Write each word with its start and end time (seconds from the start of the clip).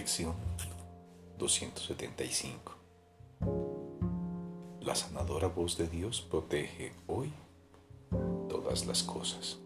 Lección 0.00 0.34
275 1.36 2.74
La 4.80 4.94
sanadora 4.94 5.48
voz 5.48 5.76
de 5.76 5.88
Dios 5.88 6.22
protege 6.22 6.94
hoy 7.06 7.30
todas 8.48 8.86
las 8.86 9.02
cosas. 9.02 9.58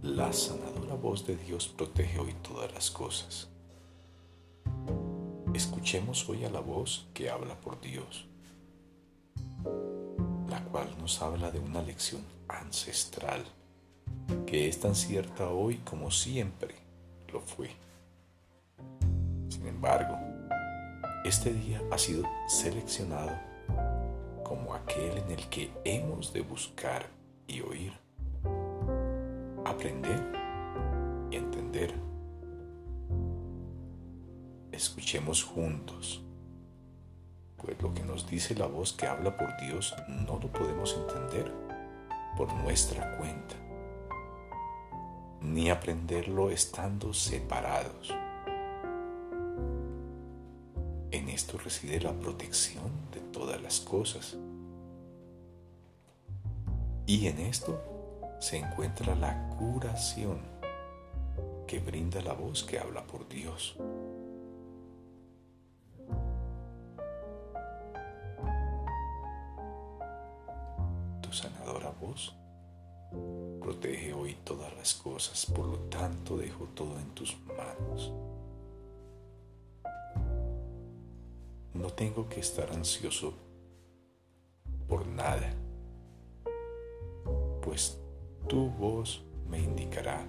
La 0.00 0.32
sanadora 0.32 0.94
voz 0.94 1.26
de 1.26 1.36
Dios 1.36 1.68
protege 1.68 2.18
hoy 2.18 2.32
todas 2.42 2.72
las 2.72 2.90
cosas. 2.90 3.50
Escuchemos 5.52 6.26
hoy 6.30 6.46
a 6.46 6.50
la 6.50 6.60
voz 6.60 7.06
que 7.12 7.28
habla 7.28 7.60
por 7.60 7.78
Dios, 7.82 8.28
la 10.48 10.64
cual 10.72 10.88
nos 10.98 11.20
habla 11.20 11.50
de 11.50 11.58
una 11.58 11.82
lección 11.82 12.22
ancestral 12.48 13.44
que 14.46 14.68
es 14.68 14.80
tan 14.80 14.94
cierta 14.94 15.50
hoy 15.50 15.76
como 15.84 16.10
siempre 16.10 16.85
lo 17.32 17.40
fue. 17.40 17.70
Sin 19.48 19.66
embargo, 19.66 20.16
este 21.24 21.52
día 21.52 21.80
ha 21.90 21.98
sido 21.98 22.24
seleccionado 22.46 23.32
como 24.44 24.74
aquel 24.74 25.18
en 25.18 25.30
el 25.30 25.48
que 25.48 25.72
hemos 25.84 26.32
de 26.32 26.40
buscar 26.40 27.06
y 27.48 27.60
oír, 27.60 27.92
aprender 29.64 30.22
y 31.30 31.36
entender. 31.36 31.94
Escuchemos 34.70 35.42
juntos, 35.42 36.22
pues 37.56 37.80
lo 37.82 37.92
que 37.92 38.02
nos 38.04 38.28
dice 38.28 38.54
la 38.54 38.66
voz 38.66 38.92
que 38.92 39.06
habla 39.06 39.36
por 39.36 39.56
Dios 39.56 39.94
no 40.08 40.38
lo 40.38 40.52
podemos 40.52 40.94
entender 40.94 41.52
por 42.36 42.52
nuestra 42.54 43.16
cuenta 43.16 43.65
ni 45.40 45.70
aprenderlo 45.70 46.50
estando 46.50 47.12
separados. 47.12 48.14
En 51.10 51.28
esto 51.28 51.58
reside 51.58 52.00
la 52.00 52.12
protección 52.12 52.90
de 53.12 53.20
todas 53.20 53.60
las 53.62 53.80
cosas. 53.80 54.36
Y 57.06 57.28
en 57.28 57.38
esto 57.38 57.80
se 58.40 58.58
encuentra 58.58 59.14
la 59.14 59.48
curación 59.56 60.40
que 61.66 61.78
brinda 61.78 62.20
la 62.20 62.32
voz 62.32 62.64
que 62.64 62.78
habla 62.78 63.04
por 63.06 63.28
Dios. 63.28 63.76
Tu 71.22 71.32
sanadora 71.32 71.90
voz 72.00 72.34
Protege 73.60 74.12
hoy 74.12 74.36
todas 74.44 74.74
las 74.76 74.94
cosas, 74.94 75.46
por 75.46 75.66
lo 75.66 75.78
tanto 75.88 76.36
dejo 76.36 76.66
todo 76.74 76.98
en 76.98 77.10
tus 77.10 77.36
manos. 77.46 78.12
No 81.74 81.90
tengo 81.90 82.28
que 82.28 82.40
estar 82.40 82.70
ansioso 82.70 83.34
por 84.88 85.06
nada, 85.06 85.52
pues 87.60 87.98
tu 88.48 88.70
voz 88.70 89.22
me 89.48 89.58
indicará 89.58 90.24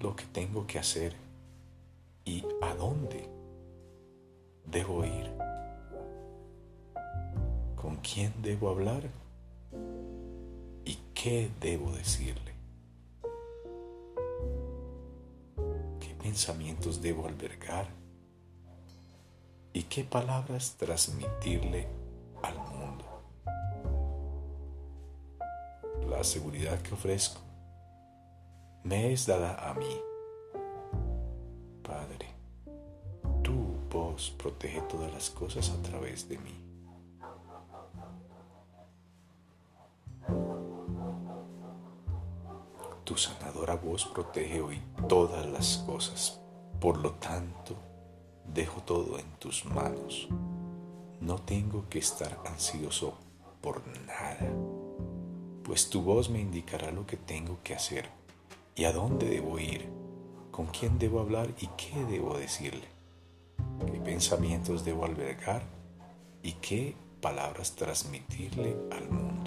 lo 0.00 0.16
que 0.16 0.24
tengo 0.24 0.66
que 0.66 0.78
hacer 0.78 1.14
y 2.24 2.44
a 2.62 2.74
dónde 2.74 3.28
debo 4.64 5.04
ir, 5.04 5.30
con 7.76 7.96
quién 7.96 8.32
debo 8.42 8.70
hablar 8.70 9.02
¿Qué 11.22 11.50
debo 11.60 11.92
decirle? 11.92 12.54
¿Qué 16.00 16.14
pensamientos 16.14 17.02
debo 17.02 17.26
albergar? 17.26 17.88
¿Y 19.74 19.82
qué 19.82 20.02
palabras 20.02 20.76
transmitirle 20.78 21.88
al 22.42 22.56
mundo? 22.56 23.04
La 26.08 26.24
seguridad 26.24 26.80
que 26.80 26.94
ofrezco 26.94 27.42
me 28.84 29.12
es 29.12 29.26
dada 29.26 29.68
a 29.68 29.74
mí. 29.74 30.00
Padre, 31.82 32.28
tu 33.42 33.76
voz 33.90 34.30
protege 34.38 34.80
todas 34.88 35.12
las 35.12 35.28
cosas 35.28 35.68
a 35.68 35.82
través 35.82 36.30
de 36.30 36.38
mí. 36.38 36.69
Tu 43.10 43.16
sanadora 43.16 43.74
voz 43.74 44.04
protege 44.04 44.60
hoy 44.60 44.80
todas 45.08 45.44
las 45.44 45.78
cosas. 45.78 46.40
Por 46.78 46.98
lo 46.98 47.14
tanto, 47.14 47.74
dejo 48.46 48.82
todo 48.82 49.18
en 49.18 49.28
tus 49.40 49.64
manos. 49.64 50.28
No 51.20 51.34
tengo 51.40 51.88
que 51.88 51.98
estar 51.98 52.38
ansioso 52.46 53.14
por 53.60 53.82
nada, 54.06 54.48
pues 55.64 55.90
tu 55.90 56.02
voz 56.02 56.30
me 56.30 56.40
indicará 56.40 56.92
lo 56.92 57.04
que 57.04 57.16
tengo 57.16 57.58
que 57.64 57.74
hacer 57.74 58.08
y 58.76 58.84
a 58.84 58.92
dónde 58.92 59.28
debo 59.28 59.58
ir, 59.58 59.90
con 60.52 60.66
quién 60.66 61.00
debo 61.00 61.18
hablar 61.18 61.48
y 61.58 61.66
qué 61.76 62.04
debo 62.04 62.38
decirle, 62.38 62.86
qué 63.90 63.98
pensamientos 63.98 64.84
debo 64.84 65.04
albergar 65.04 65.64
y 66.44 66.52
qué 66.52 66.94
palabras 67.20 67.74
transmitirle 67.74 68.76
al 68.92 69.10
mundo. 69.10 69.39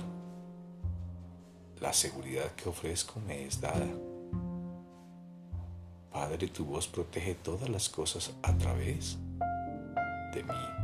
La 1.83 1.91
seguridad 1.91 2.49
que 2.55 2.69
ofrezco 2.69 3.19
me 3.19 3.45
es 3.45 3.59
dada. 3.59 3.85
Padre, 6.13 6.47
tu 6.47 6.63
voz 6.63 6.87
protege 6.87 7.35
todas 7.35 7.67
las 7.67 7.89
cosas 7.89 8.31
a 8.41 8.57
través 8.57 9.17
de 10.33 10.43
mí. 10.43 10.82